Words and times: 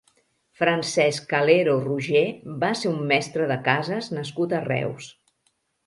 Francesc 0.61 1.27
Calero 1.33 1.75
Roger 1.85 2.25
va 2.65 2.73
ser 2.83 2.91
un 2.95 2.99
mestre 3.15 3.53
de 3.55 3.61
cases 3.71 4.13
nascut 4.19 4.61
a 4.63 4.67
Reus. 4.71 5.17